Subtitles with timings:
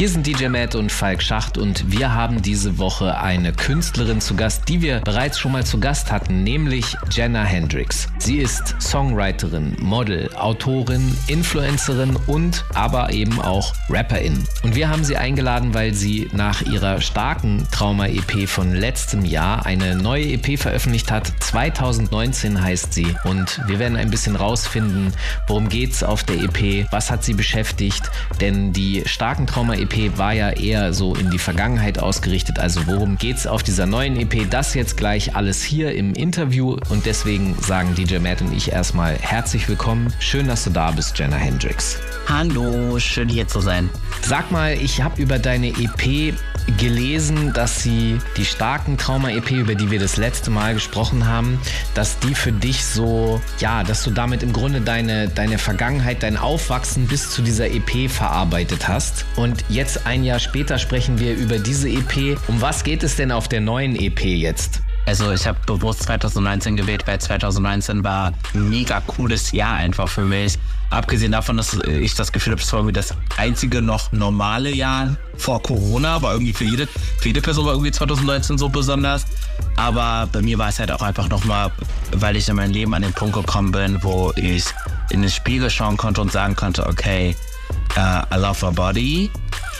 [0.00, 4.34] Hier sind DJ Matt und Falk Schacht und wir haben diese Woche eine Künstlerin zu
[4.34, 8.08] Gast, die wir bereits schon mal zu Gast hatten, nämlich Jenna Hendricks.
[8.16, 14.42] Sie ist Songwriterin, Model, Autorin, Influencerin und aber eben auch Rapperin.
[14.62, 19.96] Und wir haben sie eingeladen, weil sie nach ihrer starken Trauma-EP von letztem Jahr eine
[19.96, 21.30] neue EP veröffentlicht hat.
[21.40, 25.12] 2019 heißt sie und wir werden ein bisschen rausfinden,
[25.46, 30.32] worum geht's auf der EP, was hat sie beschäftigt, denn die starken Trauma-EP EP war
[30.32, 32.58] ja eher so in die Vergangenheit ausgerichtet.
[32.58, 34.48] Also worum geht's auf dieser neuen EP?
[34.48, 39.16] Das jetzt gleich alles hier im Interview und deswegen sagen DJ Matt und ich erstmal
[39.16, 40.12] herzlich willkommen.
[40.20, 41.98] Schön, dass du da bist, Jenna Hendricks.
[42.28, 43.90] Hallo, schön hier zu sein.
[44.22, 46.34] Sag mal, ich habe über deine EP
[46.78, 51.58] gelesen, dass sie die starken Trauma-EP, über die wir das letzte Mal gesprochen haben,
[51.94, 56.36] dass die für dich so, ja, dass du damit im Grunde deine, deine Vergangenheit, dein
[56.36, 59.24] Aufwachsen bis zu dieser EP verarbeitet hast.
[59.36, 62.38] Und jetzt ein Jahr später sprechen wir über diese EP.
[62.48, 64.82] Um was geht es denn auf der neuen EP jetzt?
[65.06, 70.24] Also ich habe bewusst 2019 gewählt, weil 2019 war ein mega cooles Jahr einfach für
[70.24, 70.58] mich.
[70.90, 75.16] Abgesehen davon, dass ich das Gefühl habe, es war irgendwie das einzige noch normale Jahr
[75.36, 76.86] vor Corona, war irgendwie für jede,
[77.18, 79.24] für jede Person war irgendwie 2019 so besonders.
[79.76, 81.70] Aber bei mir war es halt auch einfach nochmal,
[82.12, 84.64] weil ich in meinem Leben an den Punkt gekommen bin, wo ich
[85.10, 87.36] in den Spiegel schauen konnte und sagen konnte, okay,
[87.96, 89.30] uh, I love my body.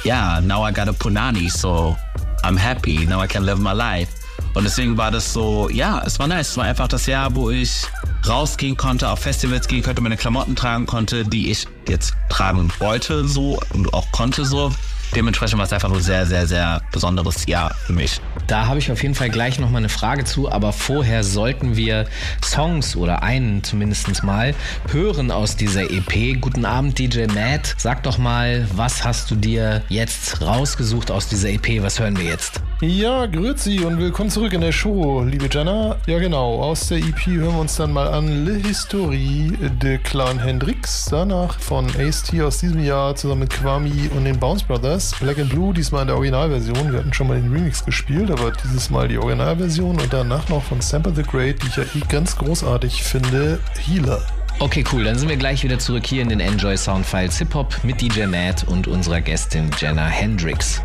[0.05, 1.97] Yeah, now I got a punani, so
[2.43, 3.07] I'm happy.
[3.07, 4.09] Now I can live my life.
[4.55, 6.51] Und deswegen war das so, ja, es war nice.
[6.51, 7.87] Es war einfach das Jahr, wo ich
[8.27, 13.29] rausgehen konnte, auf Festivals gehen konnte, meine Klamotten tragen konnte, die ich jetzt tragen wollte
[13.29, 14.73] so und auch konnte so.
[15.15, 18.21] Dementsprechend war es einfach nur sehr, sehr, sehr besonderes Jahr für mich.
[18.51, 22.07] Da habe ich auf jeden Fall gleich nochmal eine Frage zu, aber vorher sollten wir
[22.45, 24.57] Songs oder einen zumindest mal
[24.91, 26.41] hören aus dieser EP.
[26.41, 27.77] Guten Abend, DJ Matt.
[27.79, 31.81] Sag doch mal, was hast du dir jetzt rausgesucht aus dieser EP?
[31.81, 32.61] Was hören wir jetzt?
[32.83, 35.97] Ja, grüezi und willkommen zurück in der Show, liebe Jenna.
[36.07, 40.39] Ja, genau, aus der EP hören wir uns dann mal an Le Historie de Clan
[40.39, 41.05] Hendrix.
[41.11, 45.15] Danach von Ace-T aus diesem Jahr zusammen mit Kwami und den Bounce Brothers.
[45.21, 46.91] Black and Blue, diesmal in der Originalversion.
[46.91, 50.01] Wir hatten schon mal den Remix gespielt, aber dieses Mal die Originalversion.
[50.01, 54.21] Und danach noch von Sample the Great, die ich ja eh ganz großartig finde, Healer.
[54.59, 55.05] Okay, cool.
[55.05, 58.27] Dann sind wir gleich wieder zurück hier in den Enjoy Soundfiles Hip Hop mit DJ
[58.27, 60.83] Matt und unserer Gästin Jenna Hendrix.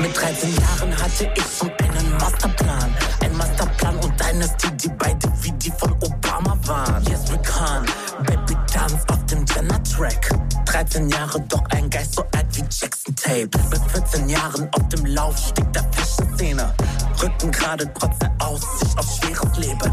[0.00, 2.94] Mit 13 Jahren hatte ich schon einen Masterplan.
[3.22, 7.04] Ein Masterplan und Dynasty, die beide wie die von Obama waren.
[7.04, 7.84] Yes, we can.
[8.24, 10.39] Baby Dance auf dem Jenna-Track.
[10.70, 13.50] 13 Jahre, doch ein Geist so alt wie Jackson Tape.
[13.70, 16.72] Mit 14 Jahren auf dem Laufsteg der Fashion-Szene.
[17.20, 19.92] Rücken gerade trotz der Aussicht auf schweres Leben.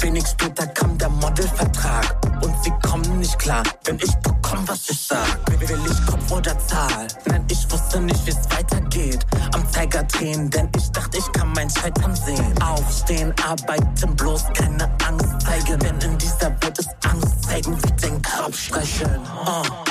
[0.00, 5.00] Wenig später kam der Modelvertrag und sie kommen nicht klar, wenn ich bekomm, was ich
[5.00, 5.38] sag.
[5.60, 7.06] Will ich Kopf oder Zahl?
[7.26, 9.24] Nein, ich wusste nicht, wie's weitergeht.
[9.52, 12.52] Am Zeiger drehen, denn ich dachte, ich kann mein Scheitern sehen.
[12.60, 18.20] Aufstehen, arbeiten, bloß keine Angst zeigen, denn in dieser Welt ist Angst zeigen wie den
[18.22, 19.20] Kopf streicheln.
[19.46, 19.85] Oh.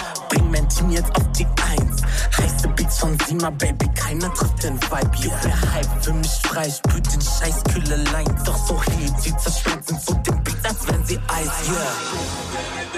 [0.76, 2.02] Team jetzt auf die Eins.
[2.38, 5.18] Heiße Beats von Sima, Baby, keiner trifft den Vibe.
[5.24, 5.40] Yeah.
[5.44, 8.36] Der Hype für mich frei, spürt den Scheiß kühle Line.
[8.46, 11.76] Doch so heat, sie zerstört sind so den Beats, als wenn sie Eis, yeah.
[11.76, 12.96] mit,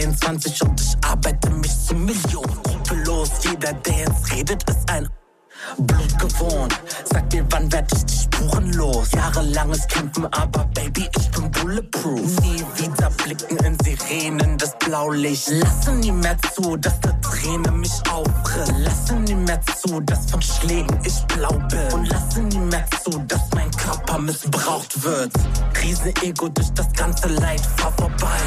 [0.00, 2.58] 23 und ich arbeite mich zu Millionen.
[2.66, 5.06] Rufe los, jeder, Dance redet, ist ein
[5.78, 6.80] Blut gewohnt.
[7.04, 9.12] Sag mir, wann werd ich die Spuren los?
[9.12, 12.40] Jahrelanges Kämpfen, aber Baby, ich bin bulletproof.
[12.40, 15.50] Nie wieder blicken in Sirenen das Blaulicht.
[15.50, 18.72] Lasse nie mehr zu, dass der Träne mich aufriss.
[18.78, 21.92] Lasse nie mehr zu, dass von Schlägen ich blau bin.
[21.92, 25.32] Und lasse nie mehr zu, dass mein Körper missbraucht wird.
[25.82, 28.38] Riesen-Ego durch das ganze Leid, fahr vorbei.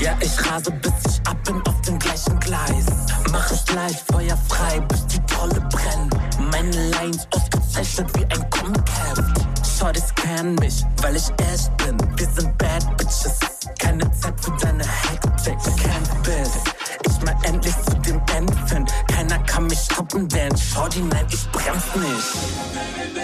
[0.00, 2.86] Ja, ich rase, bis ich ab bin auf dem gleichen Gleis.
[3.30, 6.10] Mach es gleich feuerfrei, bis die Trolle brennen.
[6.54, 9.44] Meine Lines ausgezeichnet wie ein Comic-Heft.
[9.76, 11.98] Shorties kennen mich, weil ich echt bin.
[12.16, 13.40] Wir sind Bad Bitches.
[13.80, 15.58] Keine Zeit für deine Hektik.
[15.82, 16.52] Campus.
[17.08, 18.86] Ich mal endlich zu dem Ende finden.
[19.08, 22.36] Keiner kann mich stoppen, denn Shorty, nein, ich bremse nicht.
[22.72, 23.14] Meine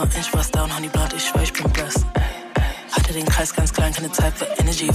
[0.00, 2.06] 24 Inch was down, Honey Blood, ich schwör, ich bin blessed.
[2.90, 4.88] Hatte den Kreis ganz klein, keine Zeit für Energy.
[4.88, 4.94] Uh.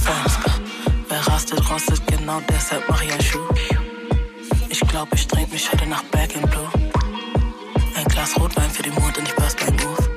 [1.08, 3.46] Wer rastet, rostet, genau deshalb mach ich ein Schuh.
[4.68, 6.68] Ich glaub, ich trink mich heute Nacht back in blue.
[7.94, 10.10] Ein Glas Rotwein für den Mond und ich burst beim Move.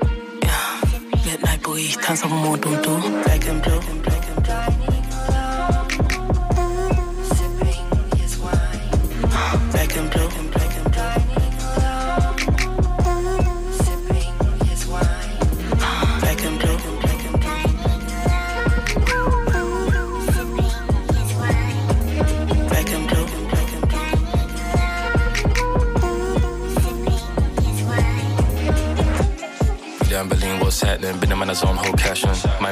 [0.43, 2.99] Ja, Midnight Boogie, ich tanz auf dem Mond und du.
[3.25, 3.79] Back in blue.
[4.03, 4.88] Back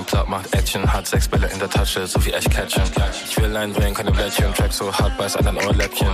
[0.08, 2.84] Plot macht Action, hat sechs Bälle in der Tasche, so wie echt catchen.
[3.30, 6.08] Ich will einen Ring, keine Blättchen, Track so hart, beiß an dein Ohrläppchen.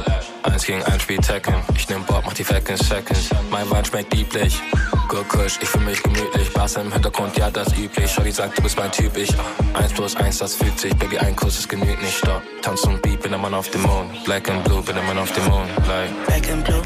[0.44, 3.30] Eins gegen ein Spiel Tekken, ich nehm Bob, mach die in Seconds.
[3.52, 4.60] Mein Wein schmeckt lieblich,
[5.08, 6.52] Good Kush, ich fühl mich gemütlich.
[6.54, 8.12] Bass im Hintergrund, ja, das üblich.
[8.12, 9.30] Shorty sagt, du bist mein Typ, ich.
[9.74, 10.96] Eins plus eins, das fühlt sich.
[10.96, 12.42] Baby, ein Kuss ist genügt, nicht stopp.
[12.62, 14.24] Tanz und Beat, bin der Mann auf dem Mond.
[14.26, 15.70] Black and Blue, bin der Mann auf dem Mond.
[15.88, 16.82] Like, Back in blue.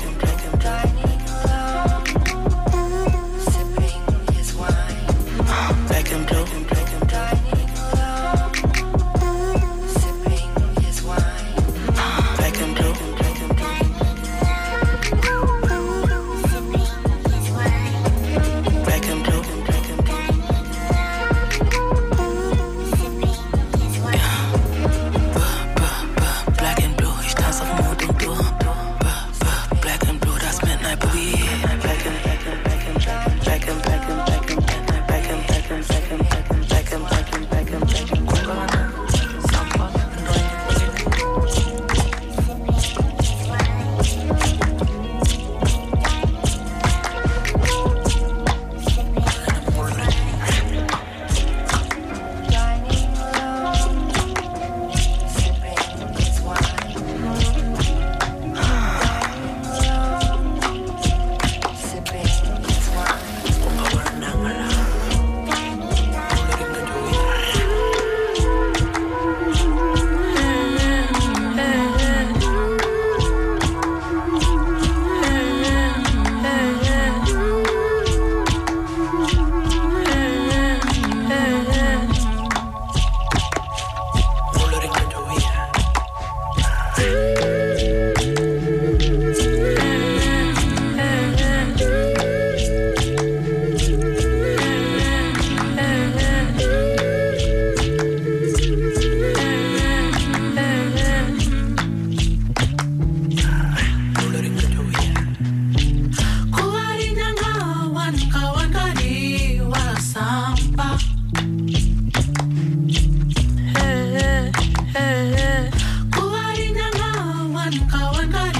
[117.79, 118.56] I wonder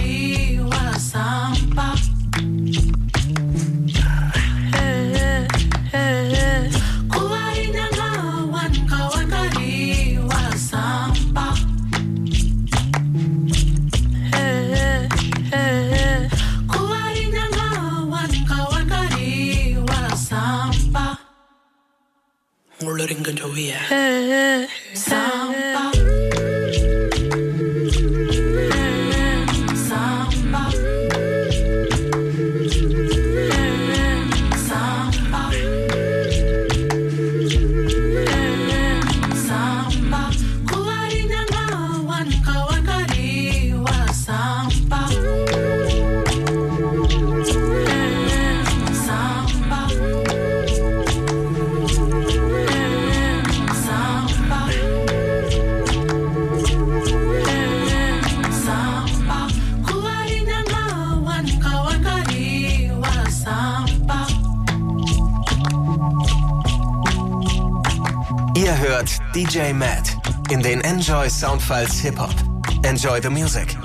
[71.38, 72.36] Soundfiles Hip Hop.
[72.84, 73.76] Enjoy the music.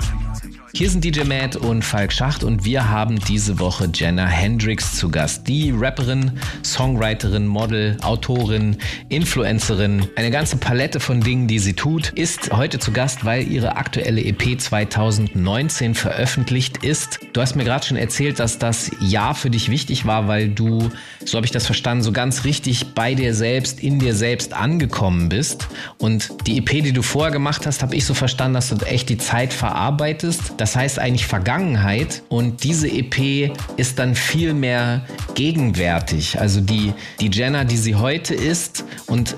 [0.83, 5.07] Hier sind DJ Matt und Falk Schacht und wir haben diese Woche Jenna Hendricks zu
[5.07, 5.47] Gast.
[5.47, 8.75] Die Rapperin, Songwriterin, Model, Autorin,
[9.07, 13.77] Influencerin, eine ganze Palette von Dingen, die sie tut, ist heute zu Gast, weil ihre
[13.77, 17.21] aktuelle EP 2019 veröffentlicht ist.
[17.31, 20.91] Du hast mir gerade schon erzählt, dass das Jahr für dich wichtig war, weil du,
[21.23, 25.29] so habe ich das verstanden, so ganz richtig bei dir selbst, in dir selbst angekommen
[25.29, 25.69] bist.
[25.97, 29.07] Und die EP, die du vorher gemacht hast, habe ich so verstanden, dass du echt
[29.07, 36.39] die Zeit verarbeitest das heißt eigentlich Vergangenheit und diese EP ist dann viel mehr gegenwärtig.
[36.39, 39.35] Also die, die Jenna, die sie heute ist und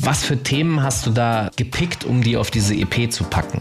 [0.00, 3.60] was für Themen hast du da gepickt, um die auf diese EP zu packen?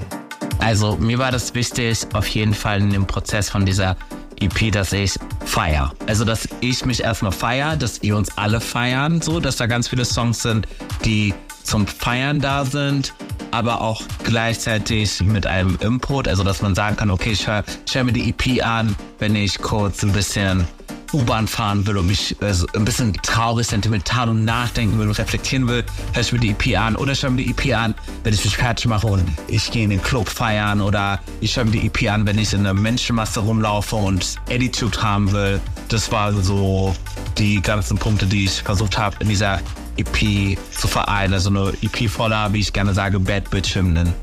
[0.60, 3.98] Also mir war das wichtig, auf jeden Fall in dem Prozess von dieser
[4.40, 5.94] EP, dass ich feier.
[6.08, 9.90] Also dass ich mich erstmal feier, dass ihr uns alle feiern, so, dass da ganz
[9.90, 10.66] viele Songs sind,
[11.04, 13.14] die zum Feiern da sind
[13.52, 18.04] aber auch gleichzeitig mit einem Input, also dass man sagen kann, okay, ich höre hör
[18.04, 20.68] mir die EP an, wenn ich kurz ein bisschen
[21.14, 25.68] U-Bahn fahren will und mich also ein bisschen traurig, sentimental und nachdenken will und reflektieren
[25.68, 25.84] will,
[26.14, 26.96] höre ich mir die EP an.
[26.96, 29.84] Oder ich höre mir die EP an, wenn ich mich fertig mache und ich gehe
[29.84, 30.82] in den Club feiern.
[30.82, 35.02] Oder ich höre mir die EP an, wenn ich in einer Menschenmasse rumlaufe und Attitude
[35.02, 35.60] haben will.
[35.90, 36.96] Das waren so
[37.38, 39.60] die ganzen Punkte, die ich versucht habe in dieser
[39.98, 41.34] EP zu vereinen.
[41.34, 44.14] Also eine EP voller, wie ich gerne sage, Bad Bitch Hymnen.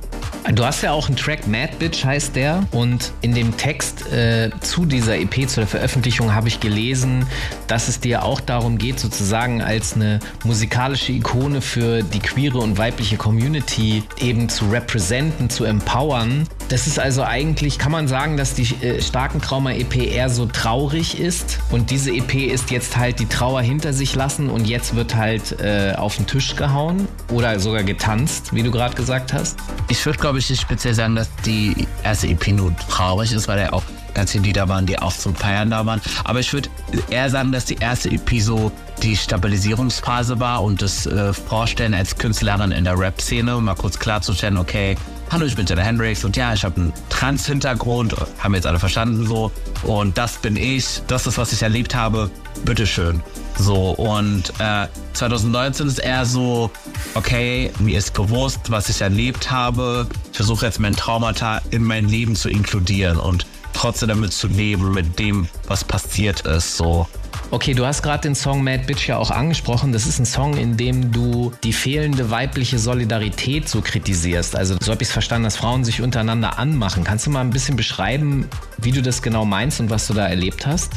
[0.52, 2.64] Du hast ja auch einen Track, Mad Bitch heißt der.
[2.70, 7.26] Und in dem Text äh, zu dieser EP, zu der Veröffentlichung, habe ich gelesen,
[7.66, 12.76] dass es dir auch darum geht, sozusagen als eine musikalische Ikone für die queere und
[12.76, 16.46] weibliche Community eben zu representen, zu empowern.
[16.68, 21.18] Das ist also eigentlich, kann man sagen, dass die äh, starken Trauma-EP eher so traurig
[21.18, 21.58] ist.
[21.70, 25.58] Und diese EP ist jetzt halt die Trauer hinter sich lassen und jetzt wird halt
[25.60, 29.58] äh, auf den Tisch gehauen oder sogar getanzt, wie du gerade gesagt hast.
[29.88, 33.60] Ich würde, glaube glaube ich, speziell sagen, dass die erste EP nur traurig ist, weil
[33.60, 36.00] ja auch ganz viele Lieder waren, die auch zum Feiern da waren.
[36.24, 36.68] Aber ich würde
[37.08, 42.16] eher sagen, dass die erste EP so die Stabilisierungsphase war und das äh, Vorstellen als
[42.16, 44.96] Künstlerin in der Rap-Szene, mal kurz klarzustellen, okay,
[45.30, 49.26] hallo, ich bin Jenna Hendrix und ja, ich habe einen Trans-Hintergrund, haben jetzt alle verstanden
[49.26, 49.52] so.
[49.84, 52.30] Und das bin ich, das ist, was ich erlebt habe,
[52.64, 53.22] bitteschön.
[53.58, 56.70] So, und äh, 2019 ist eher so,
[57.14, 60.06] okay, mir ist bewusst, was ich erlebt habe.
[60.34, 64.92] Ich versuche jetzt mein Traumata in mein Leben zu inkludieren und trotzdem damit zu leben,
[64.92, 66.76] mit dem, was passiert ist.
[66.76, 67.06] So.
[67.52, 69.92] Okay, du hast gerade den Song Mad Bitch ja auch angesprochen.
[69.92, 74.56] Das ist ein Song, in dem du die fehlende weibliche Solidarität so kritisierst.
[74.56, 77.04] Also so habe ich es verstanden, dass Frauen sich untereinander anmachen.
[77.04, 78.48] Kannst du mal ein bisschen beschreiben,
[78.78, 80.94] wie du das genau meinst und was du da erlebt hast?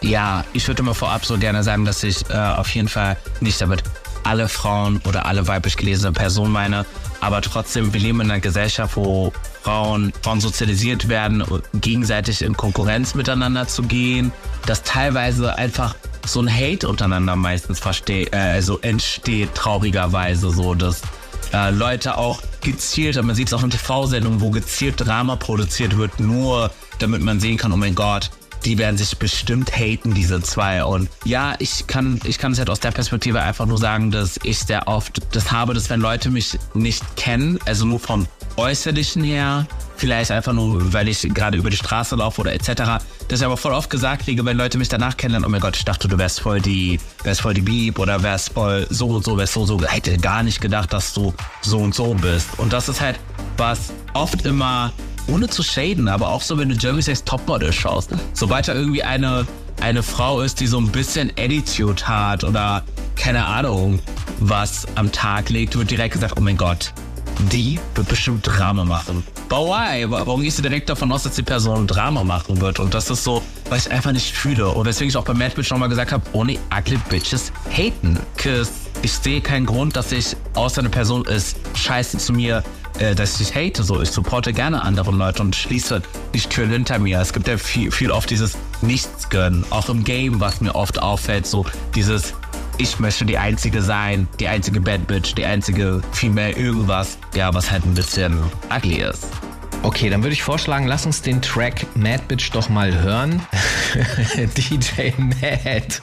[0.00, 3.60] Ja, ich würde mal vorab so gerne sagen, dass ich äh, auf jeden Fall nicht
[3.60, 3.82] damit
[4.24, 6.86] alle Frauen oder alle weiblich gelesene Personen meine,
[7.20, 9.32] aber trotzdem, wir leben in einer Gesellschaft, wo
[9.62, 11.42] Frauen, Frauen sozialisiert werden,
[11.74, 14.32] gegenseitig in Konkurrenz miteinander zu gehen,
[14.66, 15.94] dass teilweise einfach
[16.24, 21.02] so ein Hate untereinander meistens versteht, äh, also entsteht traurigerweise so, dass
[21.52, 26.20] äh, Leute auch gezielt, man sieht es auch in TV-Sendungen, wo gezielt Drama produziert wird,
[26.20, 28.30] nur damit man sehen kann, oh mein Gott,
[28.64, 30.84] die werden sich bestimmt haten, diese zwei.
[30.84, 34.38] Und ja, ich kann, ich kann es halt aus der Perspektive einfach nur sagen, dass
[34.42, 39.22] ich sehr oft das habe, dass wenn Leute mich nicht kennen, also nur vom Äußerlichen
[39.22, 43.44] her, vielleicht einfach nur, weil ich gerade über die Straße laufe oder etc., dass ich
[43.44, 46.08] aber voll oft gesagt kriege, wenn Leute mich danach kennenlernen, oh mein Gott, ich dachte,
[46.08, 49.54] du wärst voll die, wärst voll die Beep oder wärst voll so und so, wärst
[49.54, 52.58] so, so, hätte gar nicht gedacht, dass du so und so bist.
[52.58, 53.18] Und das ist halt,
[53.56, 54.92] was oft immer
[55.28, 58.10] ohne zu shaden, aber auch so, wenn du Jeremy Sex Topmodel schaust.
[58.32, 59.46] Sobald da irgendwie eine,
[59.80, 62.82] eine Frau ist, die so ein bisschen Attitude hat oder
[63.16, 64.00] keine Ahnung,
[64.40, 66.92] was am Tag legt, wird direkt gesagt, oh mein Gott,
[67.52, 69.22] die wird bestimmt Drama machen.
[69.48, 70.04] But why?
[70.08, 72.80] Warum gehst du direkt davon aus, dass die Person Drama machen wird?
[72.80, 74.68] Und das ist so, was ich einfach nicht fühle.
[74.68, 78.18] Und weswegen ich auch bei Mad Bitch nochmal gesagt habe, only ugly bitches haten.
[78.36, 78.70] Cause
[79.02, 82.62] ich sehe keinen Grund, dass ich, außer eine Person ist scheiße zu mir,
[82.98, 83.82] äh, dass ich hate.
[83.82, 86.02] So, ich supporte gerne andere Leute und schließe
[86.34, 87.20] die Türen hinter mir.
[87.20, 91.00] Es gibt ja viel, viel oft dieses Nichts gönnen, auch im Game, was mir oft
[91.00, 92.34] auffällt, so dieses
[92.80, 97.70] ich möchte die einzige sein, die einzige Bad Bitch, die einzige Female irgendwas, ja, was
[97.70, 98.38] halt ein bisschen
[98.70, 99.26] ugly ist.
[99.82, 103.40] Okay, dann würde ich vorschlagen, lass uns den Track Mad Bitch doch mal hören.
[104.36, 106.00] DJ Mad.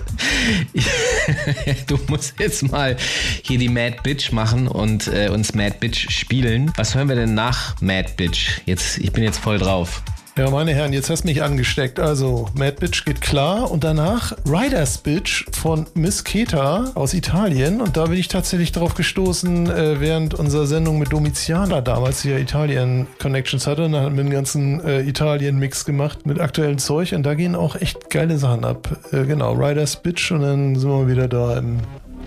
[1.87, 2.97] du musst jetzt mal
[3.43, 6.71] hier die Mad Bitch machen und äh, uns Mad Bitch spielen.
[6.77, 8.61] Was hören wir denn nach Mad Bitch?
[8.65, 10.01] Jetzt, ich bin jetzt voll drauf.
[10.37, 11.97] Ja, meine Herren, jetzt hast du mich angesteckt.
[11.97, 17.79] Also, Mad Bitch geht klar und danach Riders Bitch von Miss Keta aus Italien.
[17.79, 22.31] Und da bin ich tatsächlich drauf gestoßen, äh, während unserer Sendung mit Domiziana damals, die
[22.31, 23.85] ja Italien Connections hatte.
[23.85, 27.13] Und dann haben wir einen ganzen äh, Italien-Mix gemacht mit aktuellem Zeug.
[27.13, 28.89] Und da gehen auch echt geile Sachen ab.
[29.13, 31.79] Äh, genau, Riders Bitch und dann sind wir wieder da im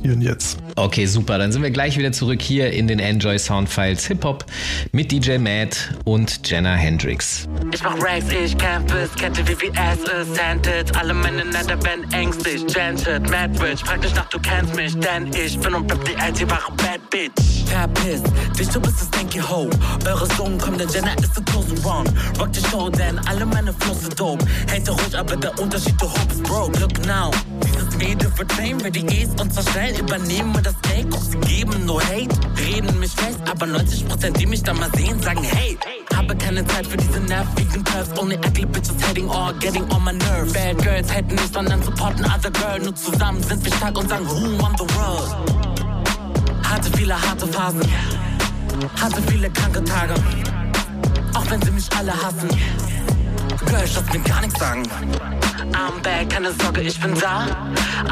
[0.03, 0.59] hier und jetzt.
[0.77, 1.39] Okay, super.
[1.39, 4.45] Dann sind wir gleich wieder zurück hier in den Enjoy Soundfiles Hip Hop
[4.93, 7.49] mit DJ Matt und Jenna Hendrix.
[7.73, 10.97] Ich mach Rags, ich Campus, Kette wie VVS ist Sanded.
[10.97, 13.81] Alle Männer in der Band ängstlich, Gented, Mad Rich.
[13.81, 17.65] Frag dich nach, du kennst mich, denn ich bin und bleib die alltierbare Bad Bitch.
[17.67, 18.23] Verpiss
[18.59, 19.69] dich, du bist das Stinky Ho.
[20.07, 22.09] Eure Sohn kommt, denn Jenna ist the close one.
[22.39, 24.45] Rock die Show, denn alle meine Flows sind dope.
[24.71, 26.79] Hate ruhig, aber der Unterschied, du hope is broke.
[26.79, 27.31] Look now,
[27.65, 29.65] dieses Video wird Fame, wer die E's und zwar
[29.97, 30.75] übernehmen wir das.
[31.11, 35.21] Guck, sie geben nur Hate, reden mich fest, aber 90% die mich da mal sehen,
[35.23, 35.79] sagen Hey.
[36.15, 38.19] Habe keine Zeit für diese nervigen Curves.
[38.19, 40.53] Only ugly bitches hating or getting on my nerves.
[40.53, 42.79] Bad girls haten nicht, sondern supporten other girl.
[42.81, 45.37] Nur zusammen sind wir stark und sagen Who won the world?
[46.65, 47.83] Hatte viele harte Phasen,
[49.01, 50.15] hatte viele kranke Tage.
[51.35, 52.49] Auch wenn sie mich alle hassen.
[53.67, 54.83] Girl, ich lass mir gar nichts sagen.
[56.03, 57.47] Back, keine Sorge, ich bin da.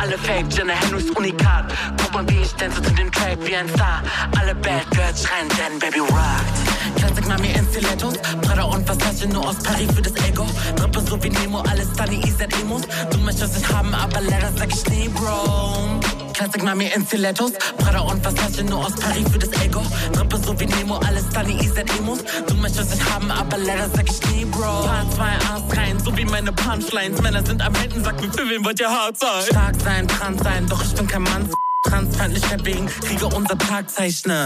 [0.00, 1.72] Alle Fake, Jenna Henrys Unikat.
[2.02, 4.02] Guck mal, wie ich tanze zu dem Track wie ein Star.
[4.38, 6.75] Alle Bad Girls schreien, denn Baby rockt.
[6.96, 8.14] Classic Mami in Stilettos.
[8.42, 10.46] Prada und Versace nur aus Paris für das Ego.
[10.76, 12.82] Drippe so wie Nemo, alles Sunny, EZ Emos.
[13.10, 16.00] Du möchtest es haben, aber leider sag ich nie, Bro.
[16.32, 17.52] Classic Mami in Stilettos.
[17.78, 19.82] Prada und Versace nur aus Paris für das Ego.
[20.12, 22.18] Drippe so wie Nemo, alles Sunny, EZ Emos.
[22.46, 24.60] Du möchtest es haben, aber leider sag ich nie, Bro.
[24.60, 27.20] Paar zwei Ass rein, so wie meine Punchlines.
[27.22, 29.42] Männer sind am Händen, sag mir, für wen wollt ihr hart sein?
[29.50, 31.48] Stark sein, trans sein, doch ich bin kein Mann.
[31.86, 33.86] Transfeindlichkeit wegen Kriege unser Tag.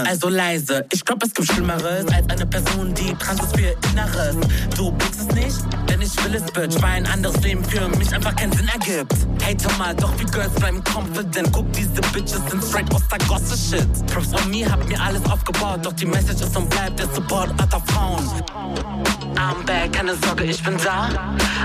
[0.05, 3.75] Also leise, ich glaub, es gibt Schlimmeres als eine Person, die trans ist für ihr
[3.91, 4.35] Inneres.
[4.75, 5.57] Du blickst es nicht,
[5.89, 9.13] denn ich will es, Bitch, weil ein anderes Leben für mich einfach keinen Sinn ergibt.
[9.43, 11.51] Hate mal, doch wie Girls bleiben confident.
[11.51, 14.05] Guck, diese Bitches sind straight aus der Gosse Shit.
[14.07, 17.49] Props on me, hab mir alles aufgebaut, doch die Message ist und bleibt der Support
[17.59, 18.23] alter Frauen.
[19.35, 21.09] I'm back, keine Sorge, ich bin da.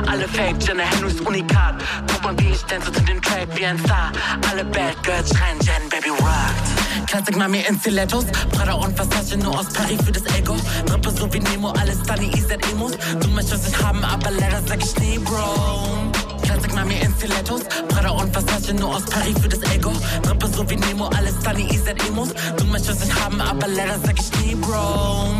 [0.06, 1.74] Alle Fake, Jenna Henrys Unikat.
[2.10, 4.12] Guck mal, wie ich tanze zu dem Track wie ein Star.
[4.50, 7.08] Alle Bad Girls schreien, Jen, Baby rockt.
[7.08, 8.26] Classic Mami in Stilettos.
[8.52, 10.54] Prada und Versace nur aus Paris für das Ego.
[10.86, 12.92] Drippe so wie Nemo, alles Sunny, EZ Emos.
[13.20, 16.12] Du möchtest es haben, aber leider sag ich nie, Bro.
[16.42, 17.62] Classic Mami in Stilettos.
[17.88, 19.92] Prada und Versace nur aus Paris für das Ego.
[20.22, 22.28] Drippe so wie Nemo, alles Sunny, EZ Emos.
[22.56, 25.34] Du möchtest es haben, aber leider sag ich nie, Bro.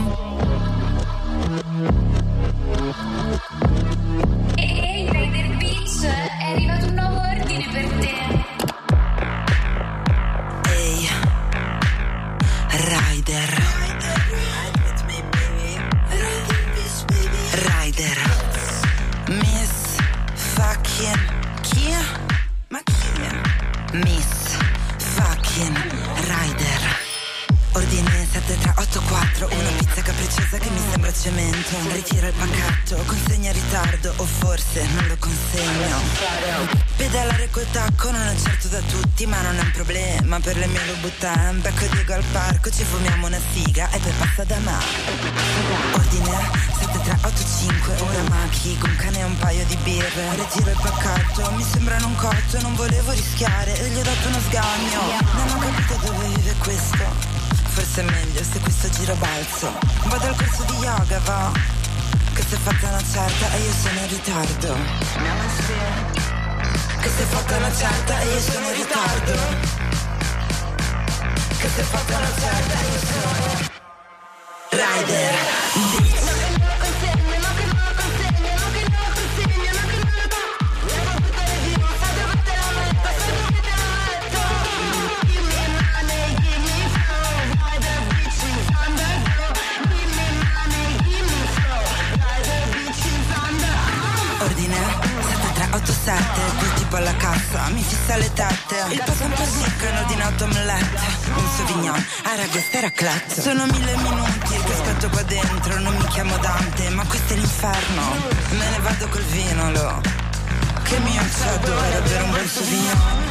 [112.46, 113.24] Un Sauvignon.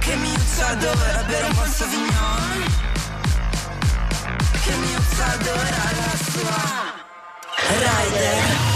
[0.00, 2.64] Che mi adora bere un buon Sauvignon.
[4.62, 6.98] Che mi adora la sua.
[7.56, 8.69] Rider.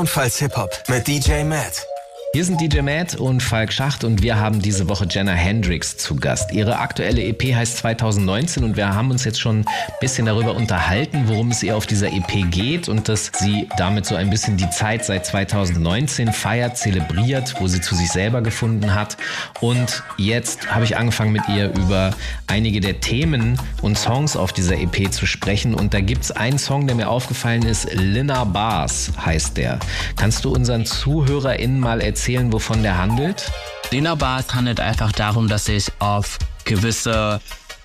[0.00, 1.89] Enjoy Soundfiles Hip Hop mit DJ Matt.
[2.32, 6.14] Hier sind DJ Matt und Falk Schacht und wir haben diese Woche Jenna Hendricks zu
[6.14, 6.52] Gast.
[6.52, 11.24] Ihre aktuelle EP heißt 2019 und wir haben uns jetzt schon ein bisschen darüber unterhalten,
[11.26, 14.70] worum es ihr auf dieser EP geht und dass sie damit so ein bisschen die
[14.70, 19.16] Zeit seit 2019 feiert, zelebriert, wo sie zu sich selber gefunden hat.
[19.60, 22.12] Und jetzt habe ich angefangen mit ihr über
[22.46, 26.60] einige der Themen und Songs auf dieser EP zu sprechen und da gibt es einen
[26.60, 29.80] Song, der mir aufgefallen ist, Lina Bars heißt der.
[30.14, 33.50] Kannst du unseren ZuhörerInnen mal erzählen, erzählen, wovon der handelt?
[33.90, 37.40] Lena Bars handelt einfach darum, dass ich auf gewisse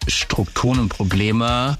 [0.10, 1.78] Strukturen und Probleme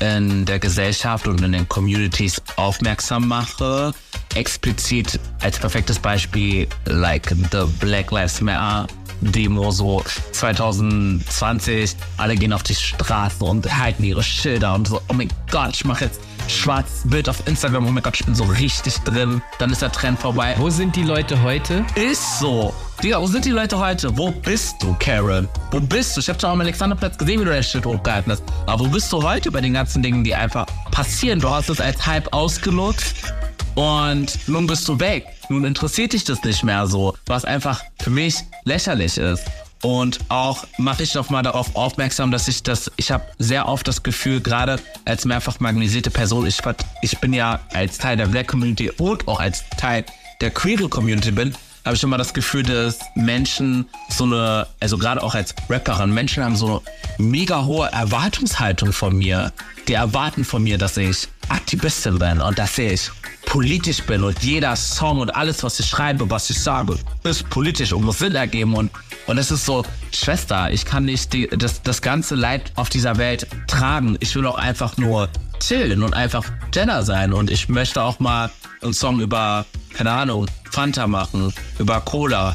[0.00, 3.92] in der Gesellschaft und in den Communities aufmerksam mache.
[4.34, 8.86] Explizit als perfektes Beispiel, like the Black Lives Matter
[9.20, 11.96] Demo so 2020.
[12.16, 15.84] Alle gehen auf die Straße und halten ihre Schilder und so, oh mein Gott, ich
[15.84, 19.42] mache jetzt schwarzes Bild auf Instagram, oh mein Gott, ich bin so richtig drin.
[19.58, 20.54] Dann ist der Trend vorbei.
[20.58, 21.84] Wo sind die Leute heute?
[21.94, 22.72] Ist so.
[23.02, 24.16] Digga, wo sind die Leute heute?
[24.16, 25.46] Wo bist du, Karen?
[25.70, 26.20] Wo bist du?
[26.20, 28.42] Ich hab schon am Alexanderplatz gesehen, wie du das Shit hochgehalten hast.
[28.64, 31.38] Aber wo bist du heute bei den ganzen Dingen, die einfach passieren?
[31.38, 33.34] Du hast es als Hype ausgenutzt
[33.74, 35.26] und nun bist du weg.
[35.50, 39.44] Nun interessiert dich das nicht mehr so, was einfach für mich lächerlich ist.
[39.82, 43.86] Und auch mache ich doch mal darauf aufmerksam, dass ich das, ich habe sehr oft
[43.86, 46.58] das Gefühl, gerade als mehrfach marginalisierte Person, ich,
[47.02, 50.06] ich bin ja als Teil der Black Community und auch als Teil
[50.40, 51.54] der Queer Community bin,
[51.86, 56.42] habe ich immer das Gefühl, dass Menschen so eine, also gerade auch als Rapperin, Menschen
[56.42, 56.82] haben so
[57.18, 59.52] eine mega hohe Erwartungshaltung von mir.
[59.86, 63.08] Die erwarten von mir, dass ich Aktivistin bin und dass ich
[63.46, 67.92] politisch bin und jeder Song und alles, was ich schreibe, was ich sage, ist politisch
[67.92, 68.90] und muss Sinn ergeben und
[69.26, 73.16] und es ist so, Schwester, ich kann nicht die, das, das ganze Leid auf dieser
[73.16, 74.16] Welt tragen.
[74.20, 77.32] Ich will auch einfach nur chillen und einfach Jenner sein.
[77.32, 78.50] Und ich möchte auch mal
[78.82, 82.54] einen Song über, keine Ahnung, Fanta machen, über Cola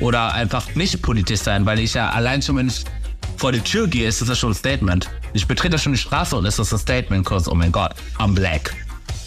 [0.00, 2.84] oder einfach nicht politisch sein, weil ich ja allein schon, wenn ich
[3.36, 5.10] vor die Tür gehe, ist das schon ein Statement.
[5.32, 8.34] Ich betrete schon die Straße und ist das ein Statement, kurz, oh mein Gott, I'm
[8.34, 8.72] black.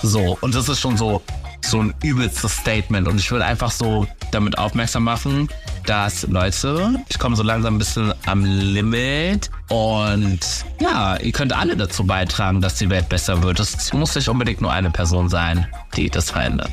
[0.01, 1.21] So, und das ist schon so,
[1.61, 3.07] so ein übelstes Statement.
[3.07, 5.49] Und ich will einfach so damit aufmerksam machen,
[5.85, 9.49] dass, Leute, ich komme so langsam ein bisschen am Limit.
[9.69, 10.39] Und
[10.79, 13.59] ja, ihr könnt alle dazu beitragen, dass die Welt besser wird.
[13.59, 16.71] Es muss nicht unbedingt nur eine Person sein, die das verändert.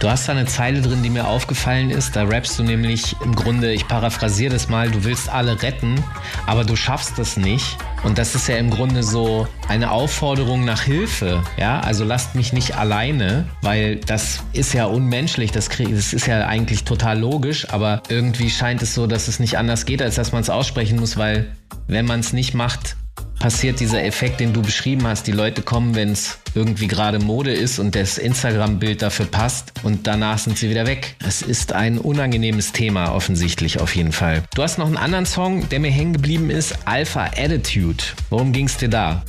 [0.00, 2.16] Du hast da eine Zeile drin, die mir aufgefallen ist.
[2.16, 6.02] Da rappst du nämlich im Grunde, ich paraphrasiere das mal, du willst alle retten,
[6.46, 7.76] aber du schaffst das nicht.
[8.04, 11.44] Und das ist ja im Grunde so eine Aufforderung nach Hilfe.
[11.56, 15.52] Ja, also lasst mich nicht alleine, weil das ist ja unmenschlich.
[15.52, 19.58] Das, das ist ja eigentlich total logisch, aber irgendwie scheint es so, dass es nicht
[19.58, 21.52] anders geht, als dass man es aussprechen muss, weil
[21.86, 22.96] wenn man es nicht macht,
[23.38, 25.28] passiert dieser Effekt, den du beschrieben hast.
[25.28, 30.08] Die Leute kommen, wenn es irgendwie gerade Mode ist und das Instagram-Bild dafür passt und
[30.08, 31.14] danach sind sie wieder weg.
[31.24, 34.42] Es ist ein unangenehmes Thema offensichtlich auf jeden Fall.
[34.52, 38.02] Du hast noch einen anderen Song, der mir hängen geblieben ist, Alpha Attitude.
[38.30, 39.22] Worum ging es dir da?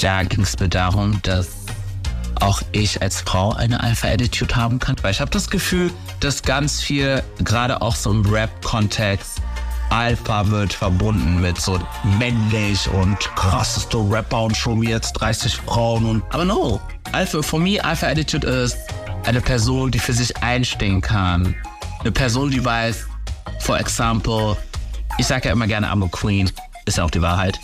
[0.00, 1.48] Ja, ging es mir darum, dass
[2.40, 4.96] auch ich als Frau eine Alpha-Attitude haben kann.
[5.02, 5.90] Weil ich habe das Gefühl,
[6.20, 9.40] dass ganz viel, gerade auch so im Rap-Kontext,
[9.90, 11.78] Alpha wird verbunden mit so
[12.18, 16.22] männlich und krasseste Rapper und schon jetzt 30 Frauen und.
[16.30, 16.80] Aber no.
[17.12, 18.78] Alpha, for me, Alpha Attitude ist
[19.26, 21.56] eine Person, die für sich einstehen kann.
[22.00, 23.06] Eine Person, die weiß,
[23.58, 24.56] for example,
[25.18, 26.50] ich sage ja immer gerne, I'm a Queen.
[26.86, 27.58] Ist ja auch die Wahrheit.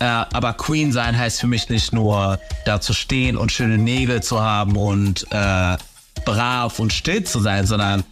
[0.00, 4.22] Äh, aber Queen sein heißt für mich nicht nur da zu stehen und schöne Nägel
[4.22, 5.76] zu haben und äh,
[6.24, 8.02] brav und still zu sein, sondern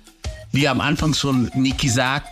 [0.53, 2.29] wie am Anfang schon Niki sagt,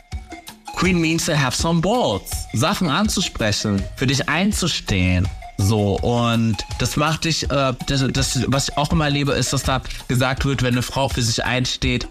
[0.76, 2.30] Queen means to have some balls.
[2.52, 5.26] Sachen anzusprechen, für dich einzustehen.
[5.56, 9.62] So, und das macht dich, äh, das, das, was ich auch immer erlebe, ist, dass
[9.62, 12.06] da gesagt wird, wenn eine Frau für sich einsteht,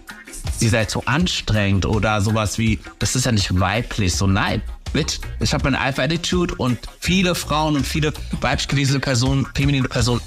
[0.56, 4.16] sie sei zu anstrengend oder sowas wie, das ist ja nicht weiblich.
[4.16, 4.62] So, nein,
[4.96, 10.22] mit, ich habe eine Alpha-Attitude und viele Frauen und viele weiblich gelesene Personen, feminine Personen,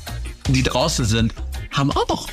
[0.47, 1.33] die draußen sind,
[1.71, 2.27] haben auch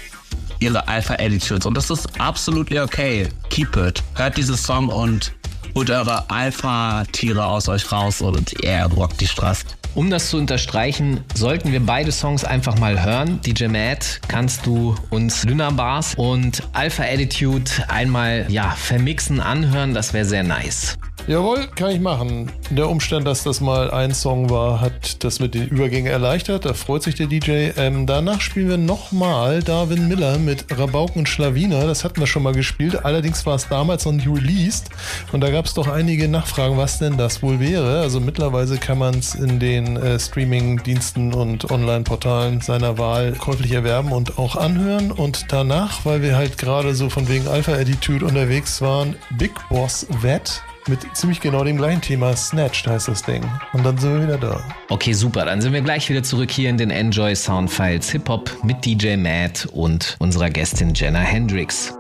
[0.59, 3.29] ihre Alpha-Attitudes und das ist absolut okay.
[3.49, 4.03] Keep it.
[4.17, 5.33] Hört dieses Song und
[5.75, 9.65] holt eure Alpha-Tiere aus euch raus und er rockt die Straße.
[9.97, 13.41] Um das zu unterstreichen, sollten wir beide Songs einfach mal hören.
[13.41, 19.95] DJ Matt kannst du uns Luna Bars und Alpha Attitude einmal ja, vermixen, anhören.
[19.95, 20.99] Das wäre sehr nice.
[21.29, 22.53] Jawohl, kann ich machen.
[22.71, 26.65] Der Umstand, dass das mal ein Song war, hat das mit den Übergängen erleichtert.
[26.65, 27.71] Da freut sich der DJ.
[27.77, 31.85] Ähm, danach spielen wir nochmal Darwin Miller mit Rabauken und Schlawiner.
[31.85, 33.05] Das hatten wir schon mal gespielt.
[33.05, 34.91] Allerdings war es damals noch nicht released.
[35.33, 38.03] Und da gab es doch einige Nachfragen, was denn das wohl wäre.
[38.03, 43.73] Also mittlerweile kann man es in den den äh, Streaming-Diensten und Online-Portalen seiner Wahl käuflich
[43.73, 45.11] erwerben und auch anhören.
[45.11, 50.63] Und danach, weil wir halt gerade so von wegen Alpha-Attitude unterwegs waren, Big Boss Vet
[50.89, 52.37] mit ziemlich genau dem gleichen Thema.
[52.37, 53.43] Snatched heißt das Ding.
[53.73, 54.63] Und dann sind wir wieder da.
[54.89, 55.45] Okay, super.
[55.45, 59.17] Dann sind wir gleich wieder zurück hier in den Enjoy Soundfiles Hip Hop mit DJ
[59.17, 61.93] Matt und unserer Gästin Jenna Hendricks.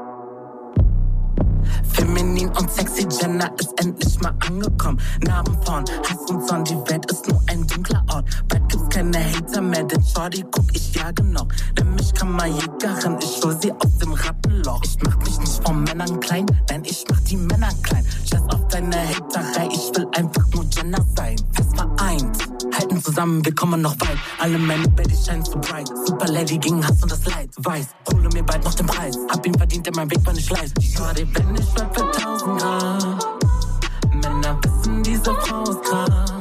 [1.92, 5.00] Feminin und sexy Gender ist endlich mal angekommen.
[5.24, 8.24] Namen von Hass und Son, die Welt ist nur ein dunkler Ort.
[8.48, 11.48] Bald gibt's keine Hater mehr, denn Shorty guck ich ja genug.
[11.78, 14.82] Denn mich kann man Jägerin, ich hol sie aus dem Rattenloch.
[14.84, 18.06] Ich mach mich nicht von Männern klein, nein, ich mach die Männer klein.
[18.30, 21.36] Scheiß auf deine Haterei, ich will einfach nur Gender sein.
[22.96, 24.16] Augen zusammen, wir kommen noch weit.
[24.38, 25.88] Alle meine Baddies scheinen zu bright.
[26.06, 27.50] Super Lady gegen Hass und das Leid.
[27.58, 29.18] Weiß, hole mir bald noch den Preis.
[29.30, 30.82] Hab ihn verdient, denn mein Weg war nicht leicht.
[30.82, 33.26] Schade, wenn ich bleibe für tausend Grad.
[34.14, 36.35] Männer wissen, diese Frau ist krass.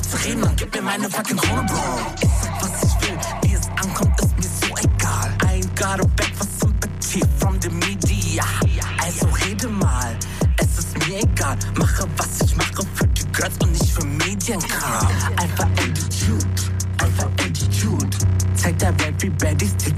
[0.00, 1.78] Auf zu reden und gib mir meine fucking Krone, Bro.
[2.22, 5.30] Ich sag, was ich will, wie es ankommt, ist mir so egal.
[5.42, 8.44] I ain't got a back for sympathy from the media.
[8.98, 10.16] Also rede mal,
[10.58, 11.56] es ist mir egal.
[11.76, 15.08] Mache, was ich mache für die Girls und nicht für Medienkram.
[15.36, 16.46] Alpha Attitude,
[16.98, 18.16] Alpha Attitude.
[18.54, 19.89] Zeig der Welt, wie Baddies ticken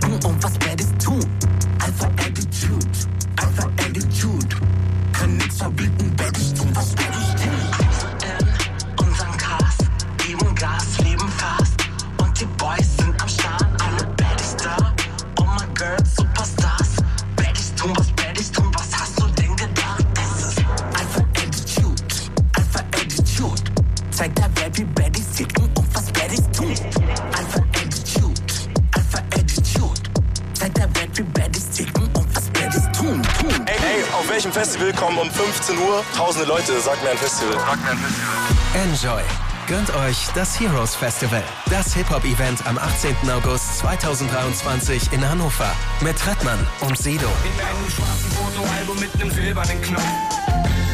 [35.93, 36.81] 15 Uhr tausende Leute?
[36.81, 37.55] Sag mir ein Festival.
[37.55, 39.19] Sag mir ein Festival.
[39.19, 39.23] Enjoy.
[39.69, 41.43] Gönnt euch das Heroes Festival.
[41.71, 43.15] Das Hip-Hop-Event am 18.
[43.31, 45.71] August 2023 in Hannover.
[46.01, 47.27] Mit Redman und Sido.
[47.27, 50.03] In einem schwarzen Fotoalbum mit einem silbernen Knopf.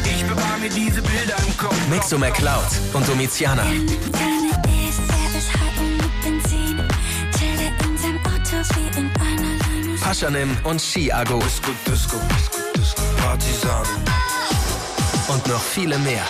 [0.03, 1.75] Ich bewahre mir diese Bilder im Kopf.
[1.89, 3.63] Mixo McCloud und Domiziana.
[10.01, 11.39] Paschanim und Chiago.
[11.39, 14.08] Disco, Disco, Disco, Disco, Partisan.
[15.39, 16.25] Und noch viele mehr.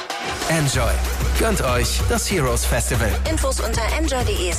[0.49, 0.91] Enjoy.
[1.39, 3.09] Gönnt euch das Heroes Festival.
[3.29, 4.53] Infos unter enjoy.de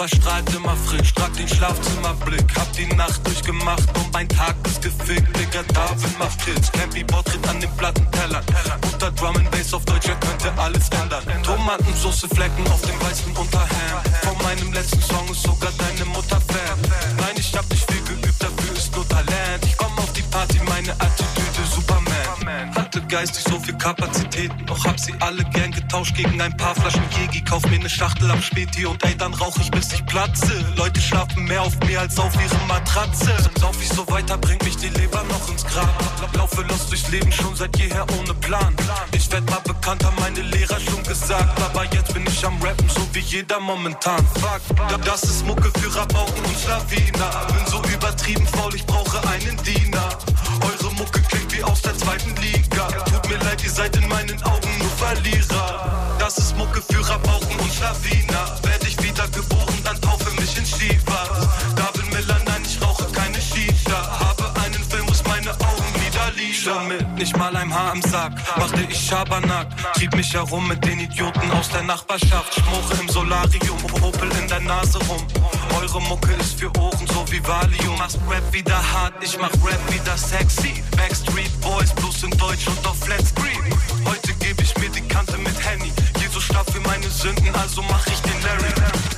[0.00, 0.10] events.
[0.10, 2.44] Verstrahlt immer frisch, trag den Schlafzimmerblick.
[2.56, 5.28] Hab die Nacht durchgemacht und mein Tag ist gefickt.
[5.38, 6.72] Digga, Darwin macht Hits.
[6.72, 8.44] Campy tritt an den Plattentellern.
[8.92, 11.22] Unter Drum and Bass auf Deutsch, er könnte alles ändern.
[11.42, 14.08] Tomatensoße Flecken auf dem weißen Unterhemd.
[14.22, 16.78] Von meinem letzten Song ist sogar deine Mutter Fan.
[17.18, 19.64] Nein, ich hab nicht viel geübt, dafür ist nur Talent.
[19.64, 20.92] Ich komm auf die Party, meine.
[20.98, 21.24] Hatte
[23.10, 27.42] geistig so viel Kapazitäten, doch hab sie alle gern getauscht gegen ein paar Flaschen Jegi.
[27.42, 30.64] Kauf mir ne Schachtel am Späti und ey, dann rauch ich bis ich platze.
[30.76, 33.36] Leute schlafen mehr auf mir als auf ihre Matratze.
[33.60, 35.92] Lauf ich so weiter, bringt mich die Leber noch ins Grab.
[36.34, 38.74] Laufe los durchs Leben schon seit jeher ohne Plan.
[39.12, 41.60] Ich werd mal bekannt, haben meine Lehrer schon gesagt.
[41.60, 44.24] Aber jetzt bin ich am Rappen, so wie jeder momentan.
[44.34, 47.46] Fuck, das ist Mucke für Rabauken und Schlawiner.
[47.48, 50.08] Bin so übertrieben faul, ich brauche einen Diener.
[50.62, 50.79] Eure
[51.64, 52.86] aus der zweiten Liga.
[52.86, 56.16] Tut mir leid, ihr seid in meinen Augen nur Verlierer.
[56.18, 58.58] Das ist Mucke für Rabauken und Schlawiner.
[58.62, 61.39] Werd ich wieder geboren, dann taufe mich in Shiva.
[66.40, 66.88] Niederliefern.
[66.88, 69.66] Mit nicht mal einem Haar am Sack, machte ich Schabernack.
[69.94, 72.54] Trieb mich herum mit den Idioten aus der Nachbarschaft.
[72.54, 75.26] Schmuche im Solarium, Popel in der Nase rum.
[75.78, 77.98] Eure Mucke ist für Ohren so wie Valium.
[77.98, 80.82] Machst Rap wieder hart, ich mach Rap wieder sexy.
[80.96, 83.62] Backstreet Boys, Blues in Deutsch und auf Flatscreen.
[84.06, 85.92] Heute gebe ich mir die Kante mit Henny.
[86.20, 89.09] Jesus starb für meine Sünden, also mach ich den Larry.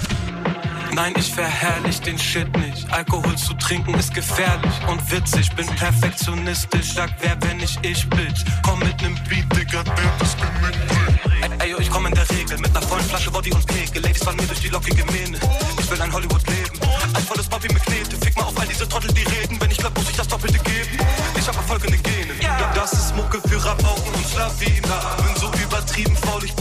[0.94, 2.92] Nein, ich verherrlich den Shit nicht.
[2.92, 5.50] Alkohol zu trinken ist gefährlich und witzig.
[5.56, 8.44] Bin perfektionistisch, sag wer, wenn ich ich bitch.
[8.62, 11.60] Komm mit nem Beat, Digga, der das bricht.
[11.60, 14.02] Ey, yo, ich komm in der Regel mit ner vollen Flasche Body und Kegel.
[14.02, 15.38] Ladies fallen mir durch die lockige Mähne.
[15.78, 16.78] Ich will ein Hollywood-Leben.
[17.14, 18.16] Ein volles Papi mit Knete.
[18.16, 19.58] Fick mal auf all diese Trottel, die reden.
[19.60, 20.98] Wenn ich glaub, muss ich das Doppelte geben.
[21.38, 22.38] Ich hab Erfolg in den Genen.
[22.74, 25.16] Das ist Mucke für Rabauken und Schlawiner.
[25.16, 26.54] Bin so übertrieben faul, ich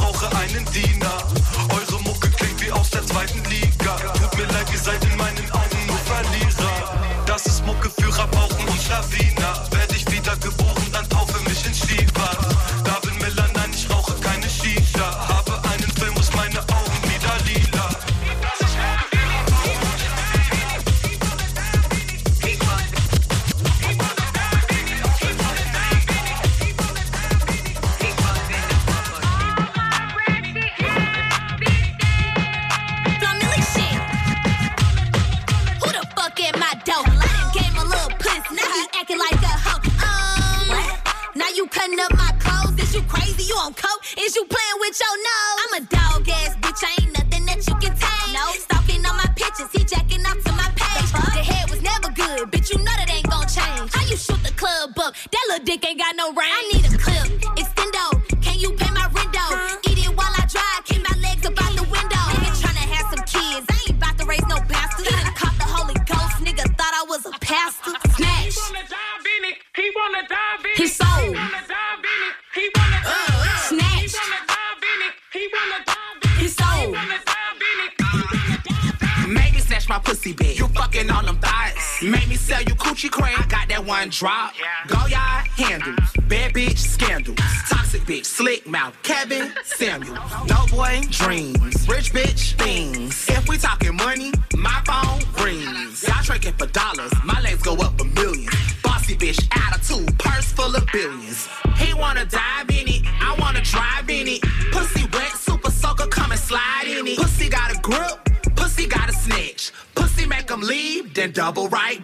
[84.12, 84.54] drop.
[84.88, 85.18] Go y'all
[85.56, 86.12] handles.
[86.28, 87.38] Bad bitch scandals.
[87.70, 88.96] Toxic bitch, slick mouth.
[89.04, 90.18] Kevin Samuel.
[90.48, 91.88] No boy dreams.
[91.88, 93.30] Rich bitch things.
[93.30, 96.04] If we talking money, my phone rings.
[96.06, 97.12] Y'all tricking for dollars.
[97.24, 98.52] My legs go up a million.
[98.84, 100.18] Bossy bitch attitude.
[100.20, 101.48] Purse full of billions.
[101.78, 103.02] He wanna dive in it.
[103.06, 104.42] I wanna drive in it.
[104.74, 107.18] Pussy wet, super soaker, come and slide in it.
[107.18, 108.30] Pussy got a grip.
[108.56, 109.72] Pussy got a snitch.
[109.96, 112.01] Pussy make him leave, then double right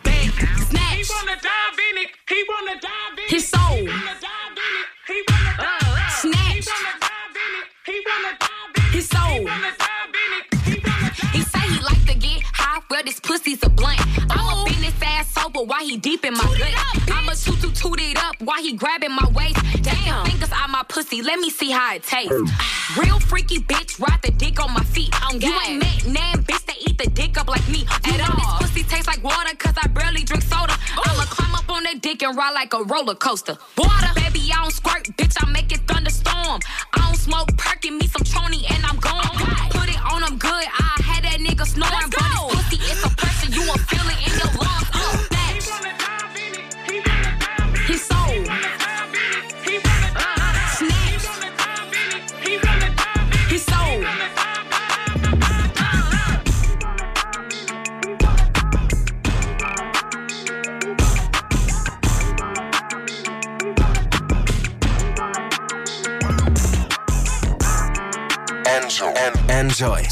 [22.21, 22.97] see how it tastes.
[22.97, 25.09] Real freaky bitch, ride the dick on my feet.
[25.13, 27.85] I'm you ain't met nan bitch that eat the dick up like me.
[28.05, 30.73] And all this pussy tastes like water, cause I barely drink soda.
[31.03, 33.57] I'ma climb up on that dick and ride like a roller coaster.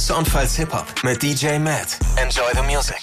[0.06, 1.98] Soundfiles Hip-Hop mit DJ Matt.
[2.18, 2.98] Enjoy the music.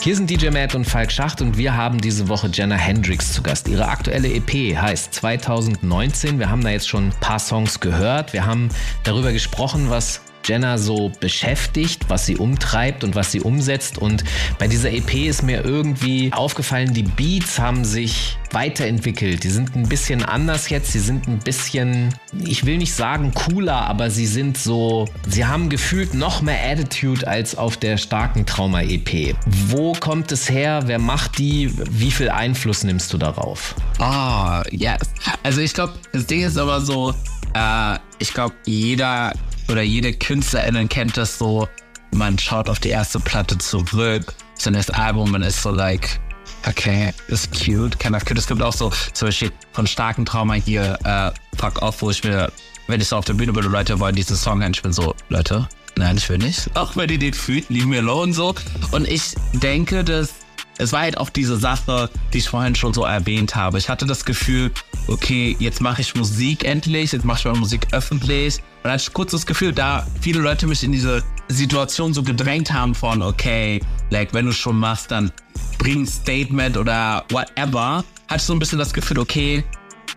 [0.00, 3.42] Hier sind DJ Matt und Falk Schacht und wir haben diese Woche Jenna Hendricks zu
[3.42, 3.68] Gast.
[3.68, 6.38] Ihre aktuelle EP heißt 2019.
[6.38, 8.32] Wir haben da jetzt schon ein paar Songs gehört.
[8.32, 8.70] Wir haben
[9.04, 13.98] darüber gesprochen, was Jenna so beschäftigt, was sie umtreibt und was sie umsetzt.
[13.98, 14.24] Und
[14.58, 19.44] bei dieser EP ist mir irgendwie aufgefallen, die Beats haben sich weiterentwickelt.
[19.44, 20.90] Die sind ein bisschen anders jetzt.
[20.90, 22.12] Sie sind ein bisschen,
[22.44, 27.28] ich will nicht sagen cooler, aber sie sind so, sie haben gefühlt noch mehr Attitude
[27.28, 29.36] als auf der starken Trauma-EP.
[29.68, 30.82] Wo kommt es her?
[30.86, 31.70] Wer macht die?
[31.92, 33.76] Wie viel Einfluss nimmst du darauf?
[34.00, 34.98] Ah, yes.
[35.44, 37.14] Also ich glaube, das Ding ist aber so,
[37.54, 39.32] äh, ich glaube, jeder
[39.70, 41.68] oder jede Künstlerin kennt das so,
[42.12, 46.20] man schaut auf die erste Platte zurück, sein erstes Album, man ist so like,
[46.66, 48.38] okay, ist cute, kann das cute.
[48.38, 52.22] Es gibt auch so, zum Beispiel von starken Trauma hier, äh, Fuck Off, wo ich
[52.24, 52.52] mir,
[52.88, 55.68] wenn ich so auf der Bühne bin Leute wollen diesen Song ich bin so, Leute,
[55.96, 56.68] nein, ich will nicht.
[56.74, 58.54] Auch wenn ihr den fühlt, leave me alone so.
[58.90, 60.34] Und ich denke, dass
[60.78, 63.76] es war halt auch diese Sache, die ich vorhin schon so erwähnt habe.
[63.76, 64.70] Ich hatte das Gefühl,
[65.08, 68.60] okay, jetzt mache ich Musik endlich, jetzt mache ich meine Musik öffentlich.
[68.82, 72.72] Und hatte ich kurz das Gefühl, da viele Leute mich in diese Situation so gedrängt
[72.72, 75.30] haben von, okay, like, wenn du schon machst, dann
[75.78, 79.64] bring ein Statement oder whatever, hatte ich so ein bisschen das Gefühl, okay,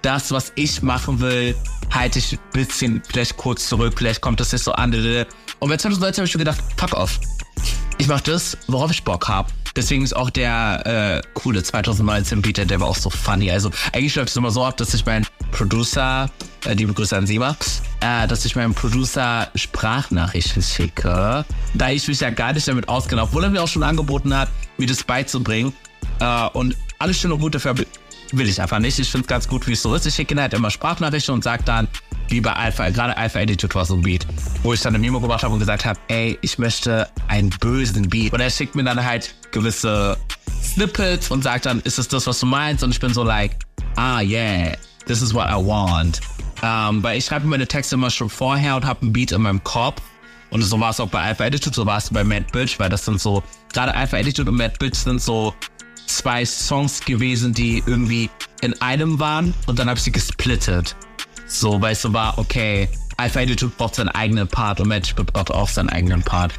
[0.02, 1.56] das, was ich machen will,
[1.92, 4.94] halte ich ein bisschen vielleicht kurz zurück, vielleicht kommt das nicht so an.
[4.94, 7.20] Und bei 2019 habe ich mir gedacht, fuck off.
[7.98, 9.52] Ich mache das, worauf ich Bock habe.
[9.76, 13.50] Deswegen ist auch der äh, coole 2019 Beat, der war auch so funny.
[13.50, 16.30] Also eigentlich läuft es immer so ab, dass ich meinen Producer,
[16.66, 17.56] äh, liebe Grüße an Seba,
[18.02, 23.24] äh, dass ich meinem Producer Sprachnachrichten schicke, da ich mich ja gar nicht damit auskenne,
[23.24, 25.74] obwohl er mir auch schon angeboten hat, mir das beizubringen.
[26.20, 27.76] Äh, und alles schön und gut dafür
[28.32, 28.98] will ich einfach nicht.
[29.00, 30.06] Ich finde es ganz gut, wie es so ist.
[30.06, 31.88] Ich schicke halt immer Sprachnachrichten und sage dann,
[32.30, 34.26] lieber Alpha, gerade Alpha Attitude war so ein Beat,
[34.64, 38.10] wo ich dann eine Memo gemacht habe und gesagt habe, ey, ich möchte einen bösen
[38.10, 38.34] Beat.
[38.34, 40.18] Und er schickt mir dann halt gewisse
[40.64, 42.84] Snippets und sagt dann, ist es das, was du meinst?
[42.84, 43.58] Und ich bin so like,
[43.96, 46.20] ah yeah, this is what I want.
[46.64, 49.64] Ähm, weil ich schreibe meine Texte immer schon vorher und habe einen Beat in meinem
[49.66, 50.02] Kopf.
[50.50, 52.90] Und so war es auch bei Alpha Attitude, so war es bei Mad Bitch, weil
[52.90, 53.44] das sind so,
[53.74, 55.54] gerade Alpha Attitude und Mad Bitch sind so
[56.08, 58.30] zwei Songs gewesen, die irgendwie
[58.62, 60.96] in einem waren und dann habe ich sie gesplittet.
[61.48, 62.88] So, weil es so war, okay,
[63.18, 66.54] Alpha Attitude braucht seinen eigenen Part und Mad Bitch braucht auch seinen eigenen Part.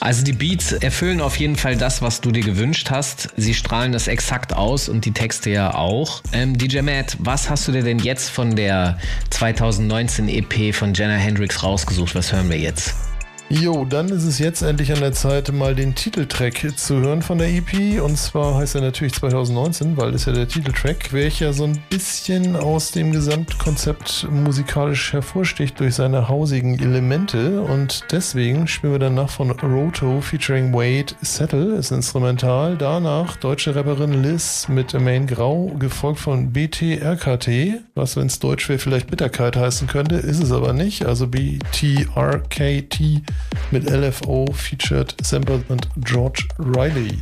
[0.00, 3.28] Also die Beats erfüllen auf jeden Fall das, was du dir gewünscht hast.
[3.36, 6.22] Sie strahlen das exakt aus und die Texte ja auch.
[6.32, 8.98] Ähm, DJ Matt, was hast du dir denn jetzt von der
[9.28, 12.14] 2019 EP von Jenna Hendricks rausgesucht?
[12.14, 12.94] Was hören wir jetzt?
[13.52, 17.36] Jo, dann ist es jetzt endlich an der Zeit, mal den Titeltrack zu hören von
[17.36, 18.00] der EP.
[18.00, 22.54] Und zwar heißt er natürlich 2019, weil das ja der Titeltrack, welcher so ein bisschen
[22.54, 27.60] aus dem Gesamtkonzept musikalisch hervorsticht durch seine hausigen Elemente.
[27.62, 32.76] Und deswegen spielen wir danach von Roto featuring Wade Settle, ist instrumental.
[32.76, 38.78] Danach deutsche Rapperin Liz mit Main Grau, gefolgt von BTRKT, was, wenn es Deutsch wäre,
[38.78, 41.04] vielleicht Bitterkeit heißen könnte, ist es aber nicht.
[41.04, 43.00] Also BTRKT
[43.70, 47.18] mit LFO featured Sample und George Riley.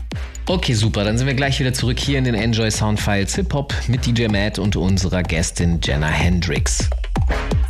[0.47, 1.05] Okay, super.
[1.05, 4.07] Dann sind wir gleich wieder zurück hier in den Enjoy Sound Files Hip Hop mit
[4.07, 6.89] DJ Matt und unserer Gästin Jenna Hendricks.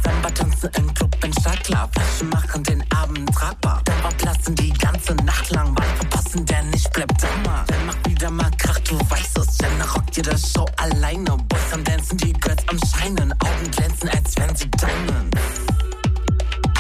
[0.05, 3.83] Samba tanzen im Club in Stadtklar, Flaschen machen den Abend tragbar.
[3.85, 7.65] Dann platzen die ganze Nacht lang, Ball verpassen, der nicht bleibt Sommer.
[7.69, 11.37] Der macht wieder mal Krach, du weißt es, Jenna rockt jede Show alleine.
[11.49, 15.88] Boys am Dancen, die Girls am Scheinen, Augen glänzen, als wären sie Diamonds.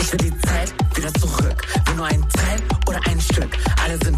[0.09, 3.50] Ich will die Zeit wieder zurück, will nur ein Teil oder ein Stück.
[3.84, 4.17] Alle sind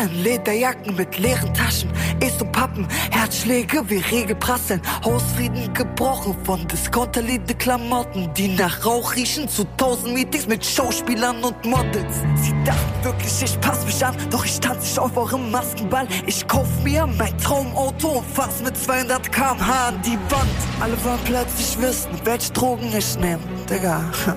[0.00, 1.90] In Lederjacken mit leeren Taschen,
[2.20, 10.14] Esopappen, Herzschläge wie Regelprasseln, Hausfrieden gebrochen von diskonterliebende Klamotten, die nach Rauch riechen, zu tausend
[10.14, 12.22] Meetings mit Schauspielern und Models.
[12.36, 16.06] Sie dachten wirklich, ich pass mich an, doch ich tanze nicht auf eurem Maskenball.
[16.26, 20.48] Ich kauf mir mein Traumauto und fass mit 200 km/h an die Wand.
[20.80, 24.04] Alle wollen plötzlich wissen, welche Drogen ich nehme, Digga.